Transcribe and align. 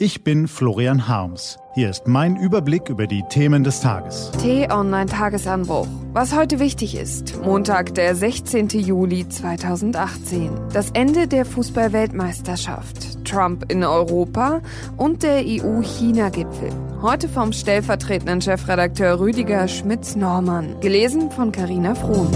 Ich 0.00 0.22
bin 0.22 0.46
Florian 0.46 1.08
Harms. 1.08 1.58
Hier 1.74 1.90
ist 1.90 2.06
mein 2.06 2.36
Überblick 2.36 2.88
über 2.88 3.08
die 3.08 3.24
Themen 3.30 3.64
des 3.64 3.80
Tages. 3.80 4.30
T-Online 4.40 5.06
Tagesanbruch. 5.06 5.88
Was 6.12 6.36
heute 6.36 6.60
wichtig 6.60 6.94
ist. 6.94 7.42
Montag, 7.42 7.96
der 7.96 8.14
16. 8.14 8.68
Juli 8.68 9.28
2018. 9.28 10.52
Das 10.72 10.90
Ende 10.92 11.26
der 11.26 11.44
Fußball-Weltmeisterschaft. 11.44 13.24
Trump 13.24 13.72
in 13.72 13.82
Europa 13.82 14.60
und 14.96 15.24
der 15.24 15.42
EU-China-Gipfel. 15.44 16.70
Heute 17.02 17.28
vom 17.28 17.52
stellvertretenden 17.52 18.40
Chefredakteur 18.40 19.18
Rüdiger 19.18 19.66
Schmitz-Normann. 19.66 20.80
Gelesen 20.80 21.32
von 21.32 21.50
Carina 21.50 21.96
Frohn. 21.96 22.30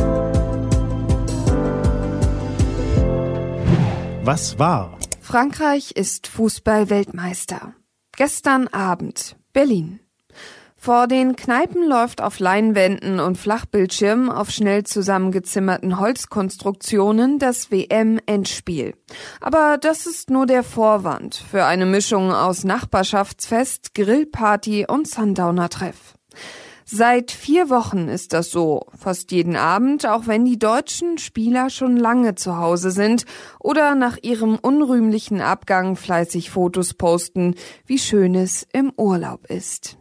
Was 4.24 4.58
war? 4.58 4.98
Frankreich 5.22 5.92
ist 5.92 6.26
Fußball-Weltmeister. 6.26 7.74
Gestern 8.16 8.66
Abend 8.66 9.36
Berlin. 9.52 10.00
Vor 10.76 11.06
den 11.06 11.36
Kneipen 11.36 11.88
läuft 11.88 12.20
auf 12.20 12.40
Leinwänden 12.40 13.20
und 13.20 13.38
Flachbildschirmen 13.38 14.30
auf 14.30 14.50
schnell 14.50 14.82
zusammengezimmerten 14.82 16.00
Holzkonstruktionen 16.00 17.38
das 17.38 17.70
WM-Endspiel. 17.70 18.94
Aber 19.40 19.78
das 19.80 20.06
ist 20.06 20.28
nur 20.28 20.46
der 20.46 20.64
Vorwand 20.64 21.36
für 21.36 21.66
eine 21.66 21.86
Mischung 21.86 22.32
aus 22.32 22.64
Nachbarschaftsfest, 22.64 23.94
Grillparty 23.94 24.86
und 24.88 25.06
Sundowner-Treff. 25.06 26.14
Seit 26.84 27.30
vier 27.30 27.70
Wochen 27.70 28.08
ist 28.08 28.32
das 28.32 28.50
so, 28.50 28.86
fast 28.96 29.32
jeden 29.32 29.56
Abend, 29.56 30.06
auch 30.06 30.26
wenn 30.26 30.44
die 30.44 30.58
deutschen 30.58 31.18
Spieler 31.18 31.70
schon 31.70 31.96
lange 31.96 32.34
zu 32.34 32.56
Hause 32.56 32.90
sind 32.90 33.24
oder 33.60 33.94
nach 33.94 34.18
ihrem 34.22 34.56
unrühmlichen 34.56 35.40
Abgang 35.40 35.96
fleißig 35.96 36.50
Fotos 36.50 36.94
posten, 36.94 37.54
wie 37.86 37.98
schön 37.98 38.34
es 38.34 38.66
im 38.72 38.92
Urlaub 38.96 39.46
ist. 39.46 39.96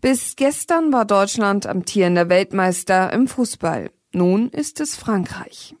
Bis 0.00 0.36
gestern 0.36 0.92
war 0.92 1.04
Deutschland 1.04 1.66
amtierender 1.66 2.28
Weltmeister 2.28 3.12
im 3.12 3.28
Fußball. 3.28 3.90
Nun 4.12 4.48
ist 4.50 4.80
es 4.80 4.94
Frankreich. 4.94 5.74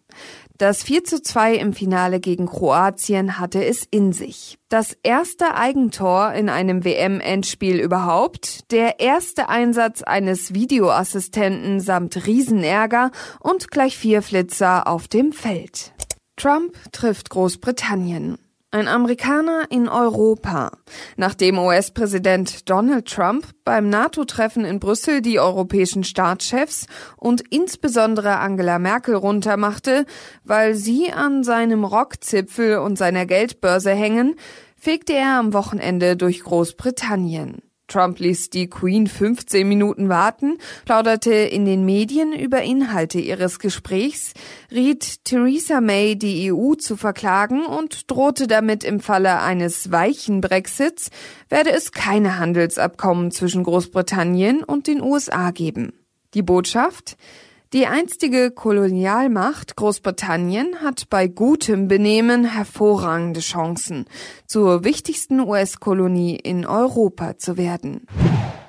Das 0.56 0.84
4 0.84 1.02
zu 1.02 1.20
2 1.20 1.56
im 1.56 1.72
Finale 1.72 2.20
gegen 2.20 2.46
Kroatien 2.46 3.40
hatte 3.40 3.64
es 3.64 3.84
in 3.90 4.12
sich. 4.12 4.56
Das 4.68 4.96
erste 5.02 5.56
Eigentor 5.56 6.32
in 6.32 6.48
einem 6.48 6.84
WM-Endspiel 6.84 7.80
überhaupt, 7.80 8.70
der 8.70 9.00
erste 9.00 9.48
Einsatz 9.48 10.02
eines 10.02 10.54
Videoassistenten 10.54 11.80
samt 11.80 12.26
Riesenärger 12.28 13.10
und 13.40 13.72
gleich 13.72 13.98
vier 13.98 14.22
Flitzer 14.22 14.86
auf 14.86 15.08
dem 15.08 15.32
Feld. 15.32 15.92
Trump 16.36 16.72
trifft 16.92 17.30
Großbritannien. 17.30 18.38
Ein 18.74 18.88
Amerikaner 18.88 19.66
in 19.70 19.88
Europa. 19.88 20.72
Nachdem 21.16 21.60
US-Präsident 21.60 22.68
Donald 22.68 23.06
Trump 23.06 23.46
beim 23.64 23.88
NATO-Treffen 23.88 24.64
in 24.64 24.80
Brüssel 24.80 25.22
die 25.22 25.38
europäischen 25.38 26.02
Staatschefs 26.02 26.88
und 27.16 27.44
insbesondere 27.52 28.38
Angela 28.38 28.80
Merkel 28.80 29.14
runtermachte, 29.14 30.06
weil 30.42 30.74
sie 30.74 31.12
an 31.12 31.44
seinem 31.44 31.84
Rockzipfel 31.84 32.78
und 32.78 32.98
seiner 32.98 33.26
Geldbörse 33.26 33.92
hängen, 33.92 34.34
fegte 34.76 35.12
er 35.12 35.38
am 35.38 35.52
Wochenende 35.52 36.16
durch 36.16 36.42
Großbritannien. 36.42 37.62
Trump 37.94 38.18
ließ 38.18 38.50
die 38.50 38.68
Queen 38.68 39.06
15 39.06 39.68
Minuten 39.68 40.08
warten, 40.08 40.58
plauderte 40.84 41.32
in 41.32 41.64
den 41.64 41.84
Medien 41.84 42.32
über 42.32 42.60
Inhalte 42.60 43.20
ihres 43.20 43.60
Gesprächs, 43.60 44.32
riet 44.72 45.24
Theresa 45.24 45.80
May, 45.80 46.16
die 46.16 46.52
EU 46.52 46.74
zu 46.74 46.96
verklagen 46.96 47.64
und 47.64 48.10
drohte 48.10 48.48
damit 48.48 48.82
im 48.82 48.98
Falle 48.98 49.40
eines 49.40 49.92
weichen 49.92 50.40
Brexits, 50.40 51.10
werde 51.48 51.70
es 51.70 51.92
keine 51.92 52.40
Handelsabkommen 52.40 53.30
zwischen 53.30 53.62
Großbritannien 53.62 54.64
und 54.64 54.88
den 54.88 55.00
USA 55.00 55.52
geben. 55.52 55.92
Die 56.34 56.42
Botschaft? 56.42 57.16
Die 57.74 57.88
einstige 57.88 58.52
Kolonialmacht 58.52 59.74
Großbritannien 59.74 60.80
hat 60.84 61.10
bei 61.10 61.26
gutem 61.26 61.88
Benehmen 61.88 62.44
hervorragende 62.44 63.40
Chancen, 63.40 64.04
zur 64.46 64.84
wichtigsten 64.84 65.40
US-Kolonie 65.40 66.36
in 66.36 66.66
Europa 66.66 67.36
zu 67.36 67.56
werden. 67.56 68.06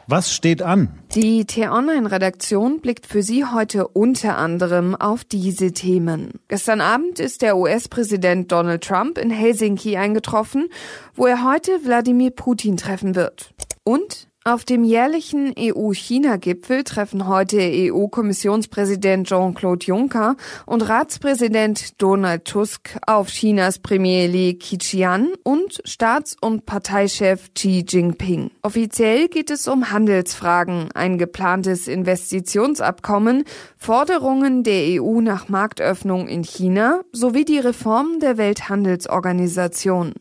Was 0.07 0.33
steht 0.33 0.63
an? 0.63 0.89
Die 1.13 1.45
T-Online-Redaktion 1.45 2.79
blickt 2.79 3.05
für 3.05 3.21
Sie 3.21 3.45
heute 3.45 3.88
unter 3.89 4.39
anderem 4.39 4.95
auf 4.95 5.23
diese 5.23 5.71
Themen. 5.71 6.39
Gestern 6.47 6.81
Abend 6.81 7.19
ist 7.19 7.44
der 7.44 7.57
US-Präsident 7.57 8.51
Donald 8.51 8.83
Trump 8.83 9.19
in 9.19 9.29
Helsinki 9.29 9.97
eingetroffen, 9.97 10.69
wo 11.13 11.27
er 11.27 11.44
heute 11.47 11.85
Wladimir 11.85 12.31
Putin 12.31 12.75
treffen 12.75 13.13
wird. 13.13 13.53
Und 13.83 14.29
auf 14.47 14.63
dem 14.63 14.83
jährlichen 14.83 15.56
EU-China-Gipfel 15.57 16.83
treffen 16.83 17.28
heute 17.28 17.57
EU-Kommissionspräsident 17.59 19.28
Jean-Claude 19.28 19.83
Juncker 19.83 20.35
und 20.67 20.88
Ratspräsident 20.88 22.00
Donald 22.00 22.45
Tusk 22.45 22.95
auf 23.07 23.29
Chinas 23.29 23.79
Premier 23.79 24.28
Li 24.28 24.53
Keqiang 24.53 25.29
und 25.41 25.81
Staats- 25.83 26.38
und 26.39 26.67
Parteichef 26.67 27.56
Xi 27.56 27.85
Jinping. 27.88 28.51
Offiziell 28.61 29.29
geht 29.29 29.50
es 29.50 29.67
um 29.67 29.89
Handelsfragen, 29.89 30.89
ein 30.94 31.17
geplantes 31.17 31.88
Investitionsabkommen, 31.88 33.45
Forderungen 33.79 34.63
der 34.63 35.01
EU 35.01 35.22
nach 35.22 35.50
Marktöffnung 35.50 36.27
in 36.27 36.44
China 36.44 37.01
sowie 37.12 37.45
die 37.45 37.57
Reform 37.59 38.19
der 38.19 38.38
Welthandelsorganisation. 38.38 40.13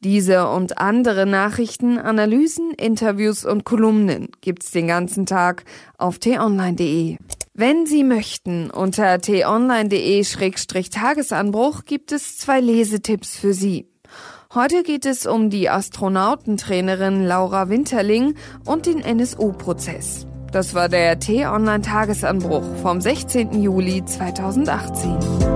Diese 0.00 0.48
und 0.48 0.78
andere 0.78 1.26
Nachrichten, 1.26 1.98
Analysen, 1.98 2.72
Interviews 2.72 3.44
und 3.44 3.64
Kolumnen 3.64 4.28
gibt's 4.40 4.70
den 4.70 4.86
ganzen 4.86 5.26
Tag 5.26 5.64
auf 5.98 6.18
t-online.de. 6.18 7.18
Wenn 7.54 7.86
Sie 7.86 8.04
möchten, 8.04 8.70
unter 8.70 9.18
t-online.de-tagesanbruch 9.18 11.86
gibt 11.86 12.12
es 12.12 12.36
zwei 12.36 12.60
Lesetipps 12.60 13.36
für 13.36 13.54
Sie. 13.54 13.86
Heute 14.54 14.82
geht 14.82 15.06
es 15.06 15.26
um 15.26 15.50
die 15.50 15.70
Astronautentrainerin 15.70 17.24
Laura 17.24 17.68
Winterling 17.68 18.34
und 18.64 18.86
den 18.86 19.00
NSU-Prozess. 19.00 20.26
Das 20.52 20.74
war 20.74 20.88
der 20.88 21.18
T-Online-Tagesanbruch 21.18 22.62
vom 22.82 23.00
16. 23.00 23.62
Juli 23.62 24.04
2018. 24.04 25.55